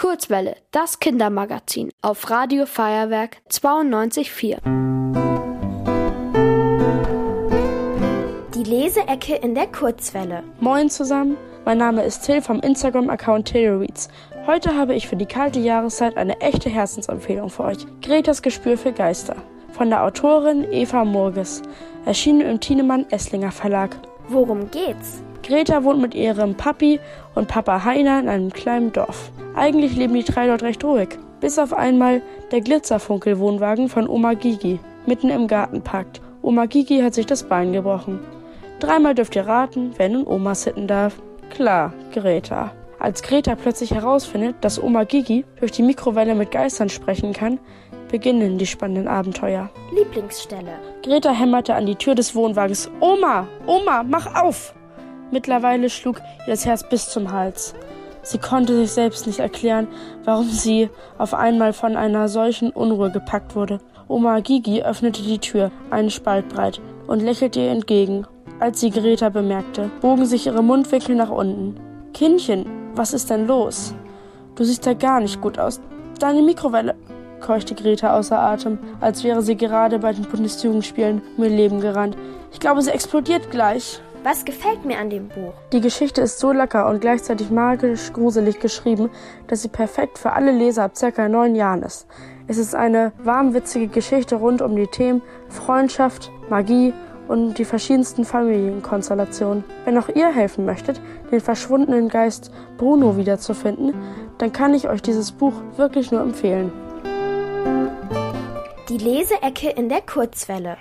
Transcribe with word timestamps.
Kurzwelle, 0.00 0.56
das 0.70 0.98
Kindermagazin 0.98 1.90
auf 2.00 2.30
Radio 2.30 2.64
Feuerwerk 2.64 3.36
92.4. 3.50 4.56
Die 8.54 8.62
Leseecke 8.62 9.34
in 9.34 9.54
der 9.54 9.66
Kurzwelle. 9.66 10.42
Moin 10.58 10.88
zusammen, 10.88 11.36
mein 11.66 11.76
Name 11.76 12.02
ist 12.02 12.24
Till 12.24 12.40
vom 12.40 12.60
Instagram-Account 12.60 13.48
Tillreads. 13.48 14.08
Heute 14.46 14.74
habe 14.74 14.94
ich 14.94 15.06
für 15.06 15.16
die 15.16 15.26
kalte 15.26 15.60
Jahreszeit 15.60 16.16
eine 16.16 16.40
echte 16.40 16.70
Herzensempfehlung 16.70 17.50
für 17.50 17.64
euch. 17.64 17.86
Gretas 18.00 18.40
Gespür 18.40 18.78
für 18.78 18.92
Geister. 18.92 19.36
Von 19.72 19.90
der 19.90 20.02
Autorin 20.02 20.64
Eva 20.72 21.04
Murges. 21.04 21.60
Erschienen 22.06 22.40
im 22.40 22.58
Thienemann 22.58 23.04
Esslinger 23.10 23.52
Verlag. 23.52 23.94
Worum 24.28 24.70
geht's? 24.70 25.22
Greta 25.42 25.84
wohnt 25.84 26.00
mit 26.00 26.14
ihrem 26.14 26.54
Papi 26.54 27.00
und 27.34 27.48
Papa 27.48 27.84
Heiner 27.84 28.18
in 28.18 28.30
einem 28.30 28.50
kleinen 28.50 28.94
Dorf. 28.94 29.30
Eigentlich 29.60 29.94
leben 29.94 30.14
die 30.14 30.24
drei 30.24 30.46
dort 30.46 30.62
recht 30.62 30.82
ruhig. 30.84 31.18
Bis 31.40 31.58
auf 31.58 31.74
einmal 31.74 32.22
der 32.50 32.62
Glitzerfunkel-Wohnwagen 32.62 33.90
von 33.90 34.08
Oma 34.08 34.32
Gigi 34.32 34.80
mitten 35.04 35.28
im 35.28 35.48
Garten 35.48 35.82
packt. 35.82 36.22
Oma 36.40 36.64
Gigi 36.64 37.02
hat 37.02 37.12
sich 37.12 37.26
das 37.26 37.42
Bein 37.42 37.74
gebrochen. 37.74 38.20
Dreimal 38.78 39.14
dürft 39.14 39.36
ihr 39.36 39.46
raten, 39.46 39.92
wer 39.98 40.08
nun 40.08 40.26
Oma 40.26 40.54
sitten 40.54 40.86
darf. 40.86 41.20
Klar, 41.50 41.92
Greta. 42.10 42.72
Als 42.98 43.22
Greta 43.22 43.54
plötzlich 43.54 43.92
herausfindet, 43.92 44.56
dass 44.62 44.82
Oma 44.82 45.04
Gigi 45.04 45.44
durch 45.58 45.72
die 45.72 45.82
Mikrowelle 45.82 46.34
mit 46.34 46.52
Geistern 46.52 46.88
sprechen 46.88 47.34
kann, 47.34 47.60
beginnen 48.10 48.56
die 48.56 48.66
spannenden 48.66 49.08
Abenteuer. 49.08 49.68
Lieblingsstelle. 49.94 50.72
Greta 51.02 51.32
hämmerte 51.32 51.74
an 51.74 51.84
die 51.84 51.96
Tür 51.96 52.14
des 52.14 52.34
Wohnwagens. 52.34 52.90
Oma, 53.00 53.46
Oma, 53.66 54.04
mach 54.04 54.42
auf! 54.42 54.72
Mittlerweile 55.30 55.90
schlug 55.90 56.16
ihr 56.46 56.52
das 56.54 56.64
Herz 56.64 56.88
bis 56.88 57.10
zum 57.10 57.30
Hals. 57.30 57.74
Sie 58.22 58.38
konnte 58.38 58.76
sich 58.76 58.92
selbst 58.92 59.26
nicht 59.26 59.38
erklären, 59.38 59.88
warum 60.24 60.48
sie 60.48 60.90
auf 61.18 61.34
einmal 61.34 61.72
von 61.72 61.96
einer 61.96 62.28
solchen 62.28 62.70
Unruhe 62.70 63.10
gepackt 63.10 63.56
wurde. 63.56 63.78
Oma 64.08 64.40
Gigi 64.40 64.82
öffnete 64.82 65.22
die 65.22 65.38
Tür 65.38 65.70
einen 65.90 66.10
Spalt 66.10 66.48
breit 66.48 66.80
und 67.06 67.22
lächelte 67.22 67.60
ihr 67.60 67.70
entgegen. 67.70 68.26
Als 68.58 68.80
sie 68.80 68.90
Greta 68.90 69.30
bemerkte, 69.30 69.90
bogen 70.00 70.26
sich 70.26 70.46
ihre 70.46 70.62
Mundwinkel 70.62 71.16
nach 71.16 71.30
unten. 71.30 71.76
Kindchen, 72.12 72.66
was 72.94 73.14
ist 73.14 73.30
denn 73.30 73.46
los? 73.46 73.94
Du 74.54 74.64
siehst 74.64 74.84
ja 74.84 74.92
gar 74.92 75.20
nicht 75.20 75.40
gut 75.40 75.58
aus. 75.58 75.80
Deine 76.18 76.42
Mikrowelle, 76.42 76.94
keuchte 77.40 77.74
Greta 77.74 78.16
außer 78.18 78.38
Atem, 78.38 78.78
als 79.00 79.24
wäre 79.24 79.40
sie 79.40 79.56
gerade 79.56 79.98
bei 79.98 80.12
den 80.12 80.24
Bundesjugendspielen 80.24 81.22
um 81.36 81.44
ihr 81.44 81.50
Leben 81.50 81.80
gerannt. 81.80 82.16
Ich 82.52 82.60
glaube, 82.60 82.82
sie 82.82 82.90
explodiert 82.90 83.50
gleich. 83.50 84.02
Was 84.22 84.44
gefällt 84.44 84.84
mir 84.84 84.98
an 84.98 85.08
dem 85.08 85.28
Buch? 85.28 85.54
Die 85.72 85.80
Geschichte 85.80 86.20
ist 86.20 86.40
so 86.40 86.52
lecker 86.52 86.86
und 86.90 87.00
gleichzeitig 87.00 87.50
magisch 87.50 88.12
gruselig 88.12 88.60
geschrieben, 88.60 89.08
dass 89.46 89.62
sie 89.62 89.68
perfekt 89.68 90.18
für 90.18 90.32
alle 90.32 90.52
Leser 90.52 90.84
ab 90.84 90.94
circa 90.94 91.26
neun 91.26 91.54
Jahren 91.54 91.82
ist. 91.82 92.06
Es 92.46 92.58
ist 92.58 92.74
eine 92.74 93.12
warmwitzige 93.24 93.88
Geschichte 93.88 94.36
rund 94.36 94.60
um 94.60 94.76
die 94.76 94.88
Themen 94.88 95.22
Freundschaft, 95.48 96.30
Magie 96.50 96.92
und 97.28 97.54
die 97.54 97.64
verschiedensten 97.64 98.26
Familienkonstellationen. 98.26 99.64
Wenn 99.86 99.96
auch 99.96 100.10
ihr 100.10 100.28
helfen 100.28 100.66
möchtet, 100.66 101.00
den 101.30 101.40
verschwundenen 101.40 102.10
Geist 102.10 102.52
Bruno 102.76 103.16
wiederzufinden, 103.16 103.94
dann 104.36 104.52
kann 104.52 104.74
ich 104.74 104.86
euch 104.86 105.00
dieses 105.00 105.32
Buch 105.32 105.54
wirklich 105.76 106.12
nur 106.12 106.20
empfehlen. 106.20 106.70
Die 108.90 108.98
Leseecke 108.98 109.70
in 109.70 109.88
der 109.88 110.02
Kurzwelle. 110.02 110.76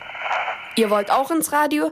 Ihr 0.75 0.89
wollt 0.89 1.09
auch 1.09 1.31
ins 1.31 1.53
Radio? 1.53 1.91